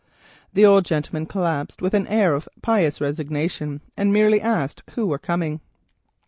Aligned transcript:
The 0.53 0.65
old 0.65 0.83
gentleman 0.85 1.27
collapsed 1.27 1.79
with 1.79 1.93
an 1.93 2.07
air 2.07 2.33
of 2.33 2.49
pious 2.63 2.99
resignation, 2.99 3.81
and 3.95 4.11
meekly 4.11 4.41
asked 4.41 4.81
who 4.95 5.05
was 5.05 5.19
coming. 5.21 5.61